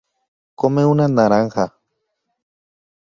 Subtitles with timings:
[0.61, 1.67] comen una naranja